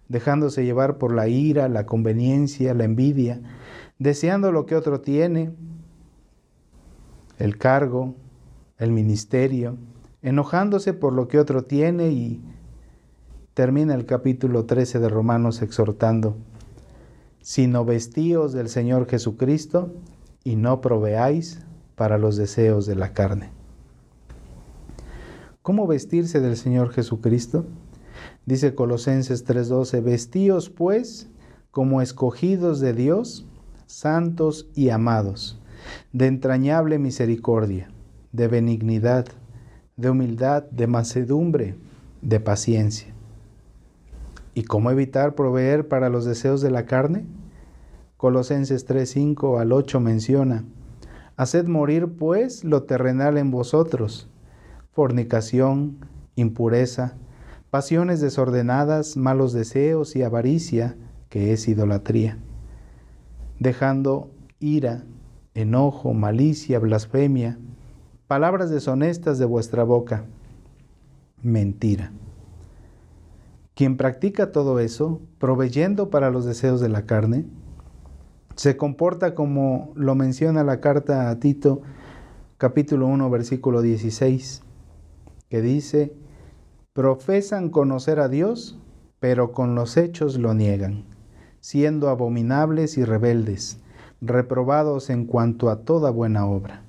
dejándose 0.09 0.65
llevar 0.65 0.97
por 0.97 1.13
la 1.13 1.27
ira, 1.27 1.69
la 1.69 1.85
conveniencia, 1.85 2.73
la 2.73 2.85
envidia, 2.85 3.41
deseando 3.99 4.51
lo 4.51 4.65
que 4.65 4.75
otro 4.75 5.01
tiene, 5.01 5.51
el 7.37 7.57
cargo, 7.57 8.15
el 8.77 8.91
ministerio, 8.91 9.77
enojándose 10.23 10.93
por 10.93 11.13
lo 11.13 11.27
que 11.27 11.39
otro 11.39 11.63
tiene 11.63 12.09
y 12.09 12.41
termina 13.53 13.93
el 13.93 14.05
capítulo 14.05 14.65
13 14.65 14.99
de 14.99 15.09
Romanos 15.09 15.61
exhortando, 15.61 16.37
sino 17.43 17.83
vestíos 17.83 18.53
del 18.53 18.69
Señor 18.69 19.07
Jesucristo 19.07 19.93
y 20.45 20.55
no 20.55 20.81
proveáis 20.81 21.59
para 21.95 22.17
los 22.17 22.37
deseos 22.37 22.85
de 22.85 22.95
la 22.95 23.13
carne. 23.13 23.51
¿Cómo 25.61 25.85
vestirse 25.85 26.39
del 26.39 26.57
Señor 26.57 26.91
Jesucristo? 26.91 27.65
Dice 28.45 28.73
Colosenses 28.75 29.45
3:12, 29.45 30.01
vestíos 30.01 30.69
pues 30.69 31.27
como 31.69 32.01
escogidos 32.01 32.79
de 32.79 32.93
Dios, 32.93 33.45
santos 33.87 34.67
y 34.73 34.89
amados, 34.89 35.59
de 36.13 36.27
entrañable 36.27 36.97
misericordia, 36.97 37.89
de 38.31 38.47
benignidad, 38.47 39.27
de 39.97 40.09
humildad, 40.09 40.63
de 40.71 40.87
mansedumbre, 40.87 41.75
de 42.21 42.39
paciencia. 42.39 43.12
¿Y 44.55 44.63
cómo 44.63 44.91
evitar 44.91 45.35
proveer 45.35 45.87
para 45.87 46.09
los 46.09 46.25
deseos 46.25 46.61
de 46.61 46.69
la 46.69 46.85
carne? 46.85 47.25
Colosenses 48.17 48.85
3:5 48.85 49.59
al 49.59 49.71
8 49.71 49.99
menciona, 49.99 50.63
Haced 51.35 51.65
morir 51.67 52.07
pues 52.07 52.63
lo 52.63 52.83
terrenal 52.83 53.37
en 53.39 53.49
vosotros, 53.49 54.29
fornicación, 54.91 55.97
impureza, 56.35 57.15
pasiones 57.71 58.21
desordenadas, 58.21 59.17
malos 59.17 59.51
deseos 59.51 60.15
y 60.15 60.21
avaricia, 60.21 60.95
que 61.29 61.51
es 61.51 61.67
idolatría, 61.67 62.37
dejando 63.59 64.29
ira, 64.59 65.03
enojo, 65.55 66.13
malicia, 66.13 66.77
blasfemia, 66.77 67.57
palabras 68.27 68.69
deshonestas 68.69 69.39
de 69.39 69.45
vuestra 69.45 69.83
boca. 69.83 70.25
Mentira. 71.41 72.11
Quien 73.75 73.97
practica 73.97 74.51
todo 74.51 74.79
eso, 74.79 75.19
proveyendo 75.39 76.11
para 76.11 76.29
los 76.29 76.45
deseos 76.45 76.79
de 76.79 76.89
la 76.89 77.07
carne, 77.07 77.45
se 78.55 78.77
comporta 78.77 79.33
como 79.33 79.91
lo 79.95 80.13
menciona 80.13 80.63
la 80.63 80.79
carta 80.79 81.31
a 81.31 81.39
Tito 81.39 81.81
capítulo 82.59 83.07
1 83.07 83.31
versículo 83.31 83.81
16, 83.81 84.61
que 85.49 85.61
dice, 85.61 86.15
profesan 86.93 87.69
conocer 87.69 88.19
a 88.19 88.29
Dios, 88.29 88.79
pero 89.19 89.53
con 89.53 89.73
los 89.73 89.97
hechos 89.97 90.37
lo 90.37 90.53
niegan, 90.53 91.05
siendo 91.59 92.09
abominables 92.09 92.99
y 92.99 93.03
rebeldes, 93.03 93.79
reprobados 94.21 95.09
en 95.09 95.25
cuanto 95.25 95.71
a 95.71 95.81
toda 95.83 96.11
buena 96.11 96.45
obra. 96.45 96.83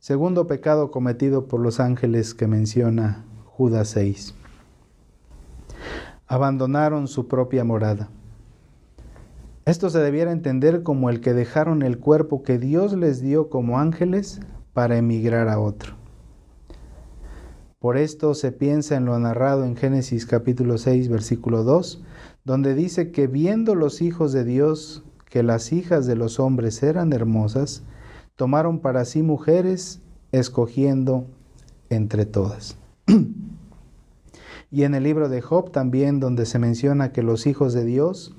Segundo 0.00 0.46
pecado 0.46 0.90
cometido 0.90 1.46
por 1.46 1.60
los 1.60 1.78
ángeles 1.78 2.32
que 2.32 2.46
menciona 2.46 3.26
Judas 3.44 3.88
6. 3.88 4.34
Abandonaron 6.28 7.08
su 7.08 7.28
propia 7.28 7.64
morada. 7.64 8.08
Esto 9.64 9.90
se 9.90 9.98
debiera 9.98 10.32
entender 10.32 10.82
como 10.82 11.10
el 11.10 11.20
que 11.20 11.34
dejaron 11.34 11.82
el 11.82 11.98
cuerpo 11.98 12.42
que 12.42 12.58
Dios 12.58 12.92
les 12.94 13.20
dio 13.20 13.48
como 13.48 13.78
ángeles 13.78 14.40
para 14.72 14.96
emigrar 14.96 15.48
a 15.48 15.58
otro. 15.58 15.94
Por 17.78 17.96
esto 17.96 18.34
se 18.34 18.52
piensa 18.52 18.96
en 18.96 19.04
lo 19.04 19.18
narrado 19.18 19.64
en 19.64 19.76
Génesis 19.76 20.26
capítulo 20.26 20.78
6 20.78 21.08
versículo 21.08 21.62
2, 21.62 22.02
donde 22.44 22.74
dice 22.74 23.12
que 23.12 23.26
viendo 23.26 23.74
los 23.74 24.02
hijos 24.02 24.32
de 24.32 24.44
Dios 24.44 25.04
que 25.26 25.42
las 25.42 25.72
hijas 25.72 26.06
de 26.06 26.16
los 26.16 26.40
hombres 26.40 26.82
eran 26.82 27.12
hermosas, 27.12 27.82
tomaron 28.36 28.80
para 28.80 29.04
sí 29.04 29.22
mujeres, 29.22 30.00
escogiendo 30.32 31.26
entre 31.90 32.26
todas. 32.26 32.76
y 34.70 34.82
en 34.82 34.94
el 34.94 35.04
libro 35.04 35.28
de 35.28 35.40
Job 35.40 35.70
también, 35.70 36.20
donde 36.20 36.46
se 36.46 36.58
menciona 36.58 37.12
que 37.12 37.22
los 37.22 37.46
hijos 37.46 37.72
de 37.72 37.84
Dios 37.84 38.34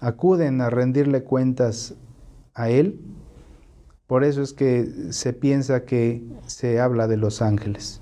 acuden 0.00 0.60
a 0.60 0.70
rendirle 0.70 1.22
cuentas 1.22 1.94
a 2.54 2.68
Él. 2.68 3.00
Por 4.06 4.24
eso 4.24 4.42
es 4.42 4.52
que 4.52 4.86
se 5.10 5.32
piensa 5.32 5.84
que 5.84 6.22
se 6.46 6.80
habla 6.80 7.06
de 7.06 7.16
los 7.16 7.42
ángeles. 7.42 8.00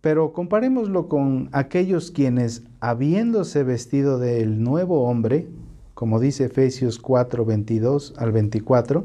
Pero 0.00 0.32
comparémoslo 0.32 1.08
con 1.08 1.50
aquellos 1.52 2.10
quienes, 2.10 2.62
habiéndose 2.80 3.64
vestido 3.64 4.18
del 4.18 4.62
nuevo 4.62 5.02
hombre, 5.02 5.48
como 5.92 6.18
dice 6.18 6.44
Efesios 6.46 6.98
4, 6.98 7.44
22 7.44 8.14
al 8.16 8.32
24, 8.32 9.04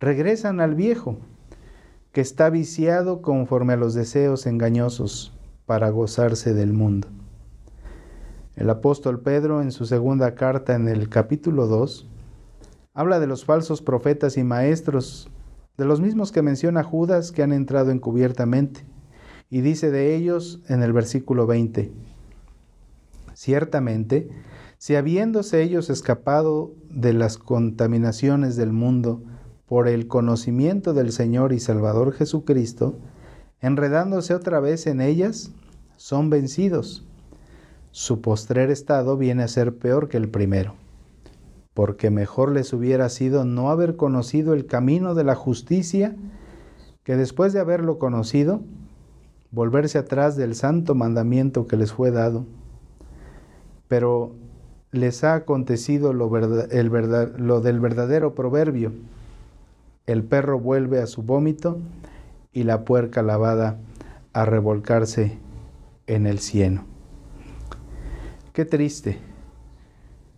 regresan 0.00 0.60
al 0.60 0.74
viejo, 0.74 1.16
que 2.12 2.20
está 2.20 2.50
viciado 2.50 3.22
conforme 3.22 3.74
a 3.74 3.76
los 3.76 3.94
deseos 3.94 4.46
engañosos 4.46 5.37
para 5.68 5.90
gozarse 5.90 6.54
del 6.54 6.72
mundo. 6.72 7.08
El 8.56 8.70
apóstol 8.70 9.20
Pedro 9.20 9.60
en 9.60 9.70
su 9.70 9.84
segunda 9.84 10.34
carta 10.34 10.74
en 10.74 10.88
el 10.88 11.10
capítulo 11.10 11.66
2 11.66 12.08
habla 12.94 13.20
de 13.20 13.26
los 13.26 13.44
falsos 13.44 13.82
profetas 13.82 14.38
y 14.38 14.44
maestros, 14.44 15.30
de 15.76 15.84
los 15.84 16.00
mismos 16.00 16.32
que 16.32 16.40
menciona 16.40 16.82
Judas 16.82 17.32
que 17.32 17.42
han 17.42 17.52
entrado 17.52 17.90
encubiertamente, 17.90 18.86
y 19.50 19.60
dice 19.60 19.90
de 19.90 20.16
ellos 20.16 20.62
en 20.68 20.82
el 20.82 20.94
versículo 20.94 21.46
20, 21.46 21.92
ciertamente, 23.34 24.30
si 24.78 24.96
habiéndose 24.96 25.62
ellos 25.62 25.90
escapado 25.90 26.72
de 26.88 27.12
las 27.12 27.36
contaminaciones 27.36 28.56
del 28.56 28.72
mundo, 28.72 29.22
por 29.66 29.86
el 29.86 30.08
conocimiento 30.08 30.94
del 30.94 31.12
Señor 31.12 31.52
y 31.52 31.60
Salvador 31.60 32.14
Jesucristo, 32.14 32.98
enredándose 33.60 34.34
otra 34.34 34.60
vez 34.60 34.86
en 34.86 35.00
ellas, 35.00 35.50
son 35.96 36.30
vencidos. 36.30 37.04
Su 37.90 38.20
postrer 38.20 38.70
estado 38.70 39.16
viene 39.16 39.42
a 39.42 39.48
ser 39.48 39.76
peor 39.76 40.08
que 40.08 40.16
el 40.16 40.28
primero, 40.28 40.74
porque 41.74 42.10
mejor 42.10 42.52
les 42.52 42.72
hubiera 42.72 43.08
sido 43.08 43.44
no 43.44 43.70
haber 43.70 43.96
conocido 43.96 44.54
el 44.54 44.66
camino 44.66 45.14
de 45.14 45.24
la 45.24 45.34
justicia 45.34 46.14
que 47.02 47.16
después 47.16 47.52
de 47.52 47.60
haberlo 47.60 47.98
conocido, 47.98 48.60
volverse 49.50 49.96
atrás 49.96 50.36
del 50.36 50.54
santo 50.54 50.94
mandamiento 50.94 51.66
que 51.66 51.78
les 51.78 51.92
fue 51.92 52.10
dado. 52.10 52.44
Pero 53.88 54.32
les 54.92 55.24
ha 55.24 55.34
acontecido 55.34 56.12
lo, 56.12 56.30
el 56.36 56.88
lo 57.38 57.60
del 57.62 57.80
verdadero 57.80 58.34
proverbio, 58.34 58.92
el 60.06 60.22
perro 60.22 60.58
vuelve 60.58 61.00
a 61.00 61.06
su 61.06 61.22
vómito 61.22 61.78
y 62.58 62.64
la 62.64 62.84
puerca 62.84 63.22
lavada 63.22 63.78
a 64.32 64.44
revolcarse 64.44 65.38
en 66.08 66.26
el 66.26 66.40
cieno. 66.40 66.86
Qué 68.52 68.64
triste. 68.64 69.18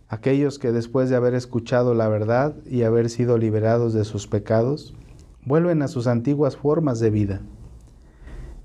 Aquellos 0.07 0.59
que 0.59 0.71
después 0.71 1.09
de 1.09 1.15
haber 1.15 1.33
escuchado 1.33 1.95
la 1.95 2.07
verdad 2.09 2.53
y 2.69 2.83
haber 2.83 3.09
sido 3.09 3.39
liberados 3.39 3.93
de 3.93 4.05
sus 4.05 4.27
pecados, 4.27 4.93
vuelven 5.43 5.81
a 5.81 5.87
sus 5.87 6.05
antiguas 6.05 6.57
formas 6.57 6.99
de 6.99 7.09
vida. 7.09 7.41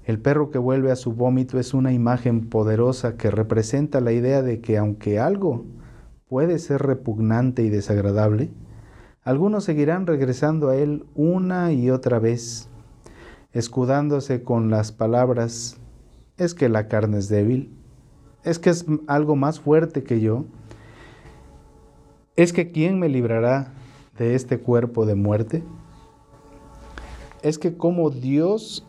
El 0.04 0.20
perro 0.20 0.50
que 0.50 0.58
vuelve 0.58 0.92
a 0.92 0.96
su 0.96 1.14
vómito 1.14 1.58
es 1.58 1.72
una 1.72 1.94
imagen 1.94 2.50
poderosa 2.50 3.16
que 3.16 3.30
representa 3.30 4.02
la 4.02 4.12
idea 4.12 4.42
de 4.42 4.60
que 4.60 4.76
aunque 4.76 5.18
algo 5.18 5.64
puede 6.28 6.58
ser 6.58 6.82
repugnante 6.82 7.62
y 7.62 7.70
desagradable, 7.70 8.50
algunos 9.22 9.64
seguirán 9.64 10.06
regresando 10.06 10.68
a 10.68 10.76
Él 10.76 11.06
una 11.14 11.72
y 11.72 11.88
otra 11.90 12.18
vez, 12.18 12.68
escudándose 13.56 14.42
con 14.42 14.68
las 14.68 14.92
palabras, 14.92 15.78
es 16.36 16.52
que 16.52 16.68
la 16.68 16.88
carne 16.88 17.16
es 17.16 17.30
débil, 17.30 17.74
es 18.44 18.58
que 18.58 18.68
es 18.68 18.84
algo 19.06 19.34
más 19.34 19.60
fuerte 19.60 20.04
que 20.04 20.20
yo, 20.20 20.44
es 22.36 22.52
que 22.52 22.70
¿quién 22.70 22.98
me 22.98 23.08
librará 23.08 23.72
de 24.18 24.34
este 24.34 24.58
cuerpo 24.58 25.06
de 25.06 25.14
muerte? 25.14 25.62
Es 27.40 27.58
que 27.58 27.78
como 27.78 28.10
Dios, 28.10 28.86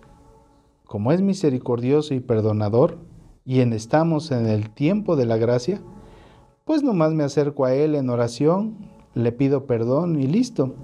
como 0.83 1.13
es 1.13 1.21
misericordioso 1.21 2.13
y 2.13 2.19
perdonador, 2.19 2.97
y 3.45 3.61
en 3.61 3.71
estamos 3.71 4.31
en 4.31 4.47
el 4.47 4.69
tiempo 4.69 5.15
de 5.15 5.25
la 5.25 5.37
gracia, 5.37 5.79
pues 6.65 6.83
nomás 6.83 7.13
me 7.13 7.23
acerco 7.23 7.63
a 7.63 7.73
Él 7.73 7.95
en 7.95 8.09
oración 8.09 8.75
le 9.13 9.31
pido 9.31 9.65
perdón 9.65 10.19
y 10.19 10.27
listo. 10.27 10.75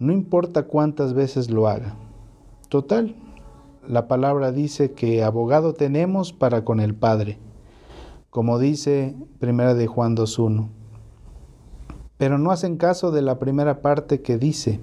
No 0.00 0.12
importa 0.12 0.64
cuántas 0.64 1.14
veces 1.14 1.50
lo 1.50 1.68
haga. 1.68 1.94
Total, 2.70 3.16
la 3.84 4.06
palabra 4.06 4.52
dice 4.52 4.92
que 4.92 5.24
abogado 5.24 5.74
tenemos 5.74 6.32
para 6.32 6.64
con 6.64 6.78
el 6.78 6.94
Padre, 6.94 7.40
como 8.30 8.60
dice 8.60 9.16
primera 9.40 9.74
de 9.74 9.88
Juan 9.88 10.16
2.1. 10.16 10.68
Pero 12.16 12.38
no 12.38 12.52
hacen 12.52 12.76
caso 12.76 13.10
de 13.10 13.22
la 13.22 13.40
primera 13.40 13.82
parte 13.82 14.22
que 14.22 14.38
dice, 14.38 14.78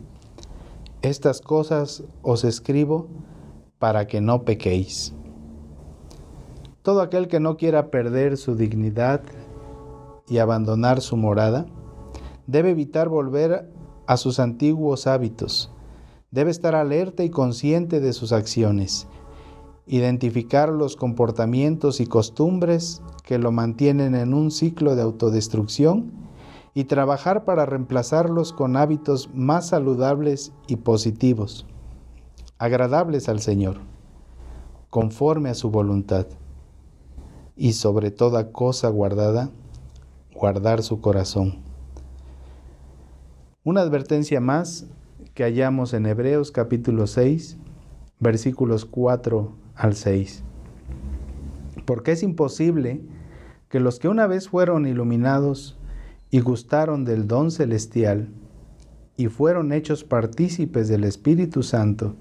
estas 1.01 1.39
cosas 1.39 2.03
os 2.23 2.43
escribo 2.43 3.07
para 3.79 4.05
que 4.05 4.19
no 4.19 4.43
pequéis. 4.43 5.13
Todo 6.81 6.99
aquel 6.99 7.29
que 7.29 7.39
no 7.39 7.55
quiera 7.55 7.89
perder 7.89 8.35
su 8.35 8.57
dignidad 8.57 9.21
y 10.27 10.39
abandonar 10.39 10.99
su 10.99 11.15
morada, 11.15 11.67
debe 12.47 12.71
evitar 12.71 13.07
volver 13.07 13.71
a 14.07 14.17
sus 14.17 14.41
antiguos 14.41 15.07
hábitos. 15.07 15.71
Debe 16.31 16.51
estar 16.51 16.75
alerta 16.75 17.23
y 17.23 17.29
consciente 17.29 17.99
de 18.01 18.11
sus 18.11 18.33
acciones. 18.33 19.07
Identificar 19.85 20.69
los 20.69 20.97
comportamientos 20.97 22.01
y 22.01 22.05
costumbres 22.05 23.01
que 23.23 23.37
lo 23.37 23.53
mantienen 23.53 24.13
en 24.13 24.33
un 24.33 24.51
ciclo 24.51 24.95
de 24.95 25.03
autodestrucción 25.03 26.11
y 26.73 26.83
trabajar 26.83 27.45
para 27.45 27.65
reemplazarlos 27.65 28.51
con 28.51 28.75
hábitos 28.75 29.29
más 29.33 29.69
saludables 29.69 30.51
y 30.67 30.75
positivos, 30.75 31.65
agradables 32.57 33.29
al 33.29 33.39
Señor, 33.39 33.77
conforme 34.89 35.49
a 35.49 35.55
su 35.55 35.71
voluntad. 35.71 36.27
Y 37.55 37.73
sobre 37.73 38.11
toda 38.11 38.51
cosa 38.51 38.89
guardada, 38.89 39.49
guardar 40.35 40.83
su 40.83 40.99
corazón 40.99 41.67
una 43.67 43.81
advertencia 43.81 44.39
más 44.39 44.85
que 45.37 45.43
hallamos 45.43 45.93
en 45.93 46.07
Hebreos 46.07 46.51
capítulo 46.51 47.05
6, 47.05 47.57
versículos 48.19 48.85
4 48.85 49.53
al 49.75 49.93
6. 49.93 50.43
Porque 51.85 52.13
es 52.13 52.23
imposible 52.23 53.01
que 53.69 53.79
los 53.79 53.99
que 53.99 54.07
una 54.07 54.25
vez 54.25 54.49
fueron 54.49 54.87
iluminados 54.87 55.77
y 56.31 56.39
gustaron 56.39 57.05
del 57.05 57.27
don 57.27 57.51
celestial 57.51 58.29
y 59.15 59.27
fueron 59.27 59.73
hechos 59.73 60.03
partícipes 60.03 60.87
del 60.87 61.03
Espíritu 61.03 61.61
Santo, 61.61 62.15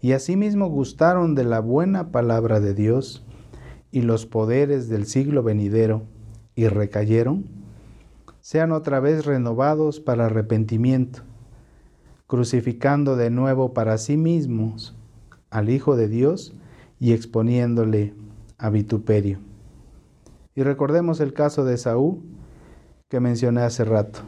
y 0.00 0.12
asimismo 0.12 0.68
gustaron 0.68 1.34
de 1.34 1.44
la 1.44 1.60
buena 1.60 2.12
palabra 2.12 2.60
de 2.60 2.72
Dios 2.72 3.26
y 3.90 4.00
los 4.00 4.24
poderes 4.24 4.88
del 4.88 5.04
siglo 5.04 5.42
venidero, 5.42 6.04
y 6.54 6.68
recayeron, 6.68 7.44
sean 8.40 8.72
otra 8.72 9.00
vez 9.00 9.26
renovados 9.26 10.00
para 10.00 10.24
arrepentimiento, 10.24 11.24
crucificando 12.34 13.14
de 13.14 13.30
nuevo 13.30 13.74
para 13.74 13.96
sí 13.96 14.16
mismos 14.16 14.96
al 15.50 15.70
Hijo 15.70 15.94
de 15.94 16.08
Dios 16.08 16.52
y 16.98 17.12
exponiéndole 17.12 18.12
a 18.58 18.70
vituperio. 18.70 19.38
Y 20.56 20.64
recordemos 20.64 21.20
el 21.20 21.32
caso 21.32 21.64
de 21.64 21.76
Saúl 21.76 22.22
que 23.08 23.20
mencioné 23.20 23.60
hace 23.60 23.84
rato, 23.84 24.18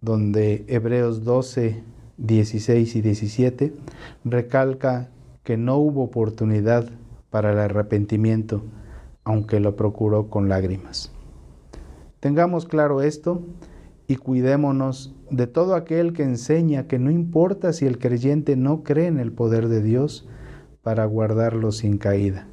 donde 0.00 0.64
Hebreos 0.68 1.22
12, 1.22 1.82
16 2.16 2.96
y 2.96 3.02
17 3.02 3.74
recalca 4.24 5.10
que 5.44 5.58
no 5.58 5.76
hubo 5.76 6.04
oportunidad 6.04 6.88
para 7.28 7.52
el 7.52 7.58
arrepentimiento, 7.58 8.62
aunque 9.22 9.60
lo 9.60 9.76
procuró 9.76 10.30
con 10.30 10.48
lágrimas. 10.48 11.12
Tengamos 12.20 12.64
claro 12.64 13.02
esto 13.02 13.42
y 14.08 14.16
cuidémonos 14.16 15.14
de 15.30 15.46
todo 15.46 15.74
aquel 15.74 16.14
que 16.14 16.22
enseña 16.22 16.88
que 16.88 16.98
no 16.98 17.10
importa 17.10 17.74
si 17.74 17.84
el 17.84 17.98
creyente 17.98 18.56
no 18.56 18.82
cree 18.82 19.06
en 19.06 19.18
el 19.18 19.32
poder 19.32 19.68
de 19.68 19.82
Dios 19.82 20.26
para 20.82 21.04
guardarlo 21.04 21.70
sin 21.70 21.98
caída. 21.98 22.48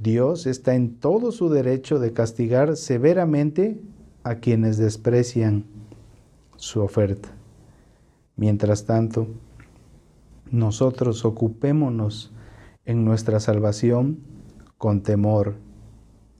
Dios 0.00 0.46
está 0.46 0.76
en 0.76 0.96
todo 0.96 1.32
su 1.32 1.48
derecho 1.48 1.98
de 1.98 2.12
castigar 2.12 2.76
severamente 2.76 3.80
a 4.22 4.36
quienes 4.36 4.78
desprecian 4.78 5.64
su 6.56 6.80
oferta. 6.80 7.30
Mientras 8.36 8.86
tanto, 8.86 9.26
nosotros 10.52 11.24
ocupémonos 11.24 12.32
en 12.84 13.04
nuestra 13.04 13.40
salvación 13.40 14.20
con 14.78 15.02
temor 15.02 15.56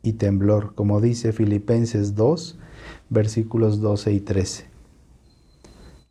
y 0.02 0.14
temblor, 0.14 0.74
como 0.74 1.00
dice 1.00 1.32
Filipenses 1.32 2.14
2, 2.14 2.58
versículos 3.10 3.80
12 3.80 4.12
y 4.12 4.20
13. 4.20 4.66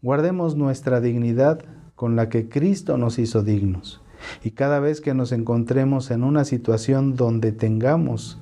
Guardemos 0.02 0.56
nuestra 0.56 1.02
dignidad 1.02 1.64
con 1.96 2.16
la 2.16 2.30
que 2.30 2.50
Cristo 2.50 2.98
nos 2.98 3.20
hizo 3.20 3.44
dignos. 3.44 4.02
Y 4.44 4.52
cada 4.52 4.80
vez 4.80 5.02
que 5.02 5.14
nos 5.14 5.32
encontremos 5.32 6.12
en 6.12 6.24
una 6.24 6.46
situación 6.46 7.16
donde 7.16 7.52
tengamos 7.52 8.40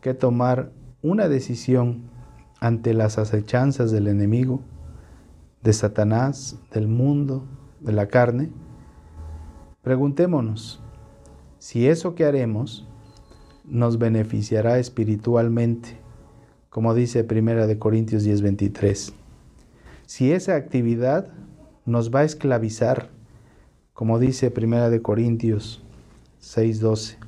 que 0.00 0.14
tomar 0.14 0.72
una 1.02 1.28
decisión 1.28 2.10
ante 2.60 2.94
las 2.94 3.18
acechanzas 3.18 3.90
del 3.90 4.08
enemigo, 4.08 4.60
de 5.62 5.72
Satanás, 5.72 6.58
del 6.72 6.88
mundo, 6.88 7.44
de 7.80 7.92
la 7.92 8.08
carne, 8.08 8.50
preguntémonos 9.82 10.82
si 11.58 11.86
eso 11.86 12.14
que 12.14 12.24
haremos 12.24 12.86
nos 13.64 13.98
beneficiará 13.98 14.78
espiritualmente, 14.78 15.98
como 16.70 16.94
dice 16.94 17.24
Primera 17.24 17.66
de 17.66 17.78
Corintios 17.78 18.24
10:23. 18.24 19.12
Si 20.06 20.32
esa 20.32 20.54
actividad 20.54 21.28
nos 21.84 22.14
va 22.14 22.20
a 22.20 22.24
esclavizar, 22.24 23.10
como 23.92 24.18
dice 24.18 24.50
Primera 24.50 24.88
de 24.88 25.02
Corintios 25.02 25.82
6:12. 26.40 27.18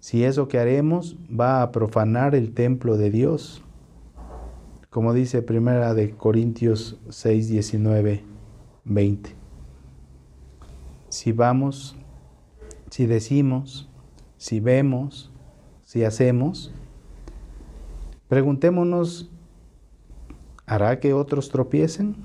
Si 0.00 0.24
eso 0.24 0.48
que 0.48 0.58
haremos 0.58 1.16
va 1.28 1.62
a 1.62 1.72
profanar 1.72 2.34
el 2.34 2.52
templo 2.52 2.96
de 2.96 3.10
Dios, 3.10 3.62
como 4.90 5.12
dice 5.12 5.42
Primera 5.42 5.94
de 5.94 6.10
Corintios 6.10 6.98
6, 7.08 7.48
19, 7.48 8.22
20. 8.84 9.30
Si 11.08 11.32
vamos, 11.32 11.96
si 12.90 13.06
decimos, 13.06 13.88
si 14.36 14.60
vemos, 14.60 15.32
si 15.84 16.04
hacemos, 16.04 16.72
preguntémonos, 18.28 19.30
¿hará 20.66 20.98
que 21.00 21.12
otros 21.12 21.48
tropiecen? 21.50 22.16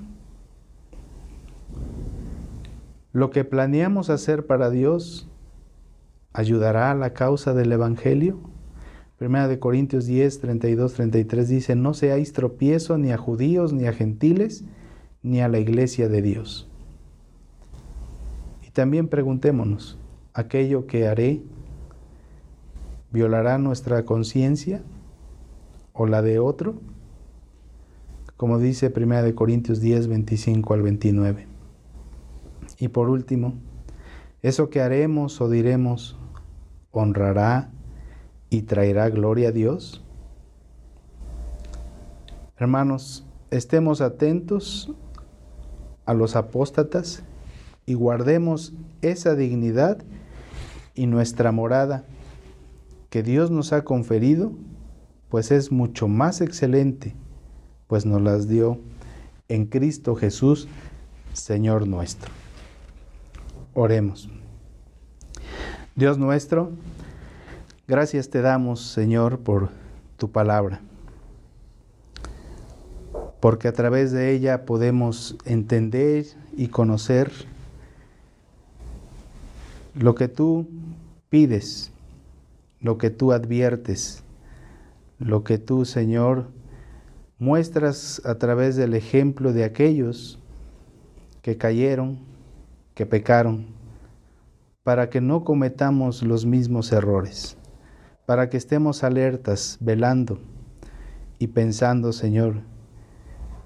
Lo 3.12 3.30
que 3.30 3.44
planeamos 3.44 4.10
hacer 4.10 4.46
para 4.46 4.70
Dios 4.70 5.28
ayudará 6.32 6.90
a 6.90 6.94
la 6.94 7.12
causa 7.12 7.52
del 7.54 7.72
Evangelio? 7.72 8.40
Primera 9.18 9.46
de 9.46 9.58
Corintios 9.58 10.06
10, 10.06 10.40
32, 10.40 10.94
33 10.94 11.48
dice, 11.48 11.76
no 11.76 11.94
seáis 11.94 12.32
tropiezo 12.32 12.98
ni 12.98 13.12
a 13.12 13.18
judíos, 13.18 13.72
ni 13.72 13.86
a 13.86 13.92
gentiles, 13.92 14.64
ni 15.22 15.40
a 15.40 15.48
la 15.48 15.60
iglesia 15.60 16.08
de 16.08 16.22
Dios. 16.22 16.68
Y 18.66 18.70
también 18.70 19.08
preguntémonos, 19.08 19.98
¿aquello 20.34 20.86
que 20.86 21.06
haré 21.06 21.42
violará 23.12 23.58
nuestra 23.58 24.04
conciencia 24.04 24.82
o 25.92 26.06
la 26.06 26.22
de 26.22 26.38
otro? 26.38 26.74
Como 28.36 28.58
dice 28.58 28.90
Primera 28.90 29.22
de 29.22 29.34
Corintios 29.34 29.80
10, 29.80 30.08
25 30.08 30.74
al 30.74 30.82
29. 30.82 31.46
Y 32.78 32.88
por 32.88 33.08
último, 33.08 33.54
eso 34.42 34.70
que 34.70 34.80
haremos 34.80 35.40
o 35.40 35.48
diremos 35.48 36.18
honrará 36.90 37.70
y 38.50 38.62
traerá 38.62 39.08
gloria 39.08 39.48
a 39.48 39.52
Dios? 39.52 40.04
Hermanos, 42.56 43.26
estemos 43.50 44.00
atentos 44.00 44.92
a 46.04 46.14
los 46.14 46.36
apóstatas 46.36 47.22
y 47.86 47.94
guardemos 47.94 48.74
esa 49.00 49.34
dignidad 49.34 50.02
y 50.94 51.06
nuestra 51.06 51.52
morada 51.52 52.04
que 53.10 53.22
Dios 53.22 53.50
nos 53.50 53.72
ha 53.72 53.84
conferido, 53.84 54.52
pues 55.32 55.50
es 55.50 55.72
mucho 55.72 56.08
más 56.08 56.42
excelente, 56.42 57.14
pues 57.86 58.04
nos 58.04 58.20
las 58.20 58.48
dio 58.48 58.78
en 59.48 59.64
Cristo 59.64 60.14
Jesús, 60.14 60.68
Señor 61.32 61.88
nuestro. 61.88 62.30
Oremos. 63.72 64.28
Dios 65.96 66.18
nuestro, 66.18 66.72
gracias 67.88 68.28
te 68.28 68.42
damos, 68.42 68.82
Señor, 68.82 69.38
por 69.38 69.70
tu 70.18 70.30
palabra, 70.30 70.82
porque 73.40 73.68
a 73.68 73.72
través 73.72 74.12
de 74.12 74.32
ella 74.32 74.66
podemos 74.66 75.38
entender 75.46 76.26
y 76.58 76.68
conocer 76.68 77.32
lo 79.94 80.14
que 80.14 80.28
tú 80.28 80.68
pides, 81.30 81.90
lo 82.82 82.98
que 82.98 83.08
tú 83.08 83.32
adviertes, 83.32 84.22
lo 85.22 85.44
que 85.44 85.58
tú, 85.58 85.84
Señor, 85.84 86.50
muestras 87.38 88.20
a 88.24 88.36
través 88.36 88.76
del 88.76 88.94
ejemplo 88.94 89.52
de 89.52 89.64
aquellos 89.64 90.38
que 91.42 91.56
cayeron, 91.56 92.18
que 92.94 93.06
pecaron 93.06 93.66
para 94.82 95.10
que 95.10 95.20
no 95.20 95.44
cometamos 95.44 96.22
los 96.22 96.44
mismos 96.44 96.92
errores, 96.92 97.56
para 98.26 98.50
que 98.50 98.56
estemos 98.56 99.04
alertas, 99.04 99.78
velando 99.80 100.38
y 101.38 101.48
pensando, 101.48 102.12
Señor, 102.12 102.62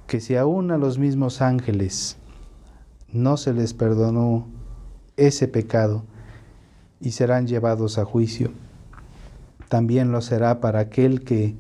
que 0.07 0.21
si 0.21 0.37
aún 0.37 0.71
a 0.71 0.79
los 0.79 0.99
mismos 0.99 1.41
ángeles 1.41 2.19
no 3.13 3.37
se 3.37 3.55
les 3.55 3.73
perdonó 3.73 4.47
ese 5.17 5.49
pecado 5.49 6.05
y 7.01 7.13
serán 7.13 7.47
llevados 7.47 7.99
a 7.99 8.05
juicio, 8.05 8.51
también 9.69 10.13
lo 10.13 10.21
será 10.21 10.61
para 10.61 10.81
aquel 10.81 11.25
que 11.25 11.57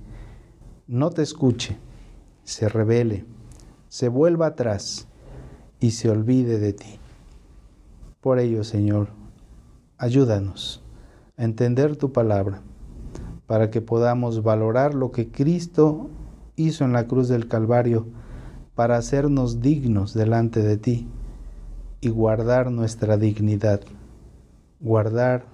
no 0.87 1.11
te 1.11 1.23
escuche, 1.23 1.77
se 2.45 2.69
revele, 2.69 3.25
se 3.89 4.09
vuelva 4.09 4.47
atrás 4.47 5.09
y 5.81 5.93
se 5.93 6.11
olvide 6.11 6.59
de 6.59 6.73
ti. 6.73 6.99
Por 8.21 8.39
ello, 8.39 8.65
Señor, 8.65 9.09
Ayúdanos 9.99 10.83
a 11.39 11.45
entender 11.45 11.97
tu 11.97 12.13
palabra 12.13 12.61
para 13.47 13.71
que 13.71 13.81
podamos 13.81 14.43
valorar 14.43 14.93
lo 14.93 15.11
que 15.11 15.31
Cristo 15.31 16.11
hizo 16.55 16.85
en 16.85 16.93
la 16.93 17.07
cruz 17.07 17.29
del 17.29 17.49
Calvario 17.49 18.07
para 18.75 18.99
hacernos 18.99 19.63
dignos 19.63 20.13
delante 20.13 20.61
de 20.61 20.77
ti 20.77 21.09
y 22.03 22.11
guardar 22.11 22.71
nuestra 22.71 23.17
dignidad, 23.17 23.81
guardar 24.81 25.47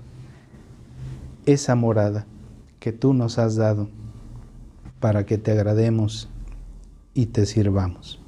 esa 1.47 1.77
morada 1.77 2.27
que 2.83 2.93
tú 2.93 3.15
nos 3.15 3.39
has 3.39 3.55
dado 3.55 3.89
para 4.99 5.25
que 5.25 5.39
te 5.39 5.53
agrademos 5.53 6.29
y 7.15 7.27
te 7.27 7.47
sirvamos. 7.47 8.21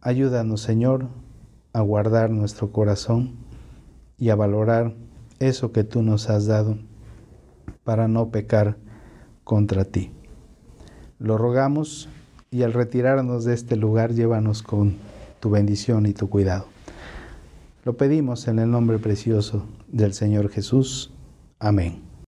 Ayúdanos, 0.00 0.62
Señor, 0.62 1.08
a 1.74 1.82
guardar 1.82 2.30
nuestro 2.30 2.72
corazón 2.72 3.34
y 4.16 4.30
a 4.30 4.34
valorar 4.34 4.94
eso 5.40 5.72
que 5.72 5.84
tú 5.84 6.02
nos 6.02 6.30
has 6.30 6.46
dado 6.46 6.78
para 7.84 8.08
no 8.08 8.30
pecar 8.30 8.78
contra 9.44 9.84
ti. 9.84 10.10
Lo 11.18 11.36
rogamos 11.36 12.08
y 12.50 12.62
al 12.62 12.72
retirarnos 12.72 13.44
de 13.44 13.52
este 13.52 13.76
lugar 13.76 14.14
llévanos 14.14 14.62
con 14.62 14.94
tu 15.40 15.50
bendición 15.50 16.06
y 16.06 16.14
tu 16.14 16.30
cuidado. 16.30 16.64
Lo 17.84 17.98
pedimos 17.98 18.48
en 18.48 18.58
el 18.58 18.70
nombre 18.70 18.98
precioso 18.98 19.66
del 19.88 20.14
Señor 20.14 20.48
Jesús. 20.48 21.12
Amén. 21.58 22.03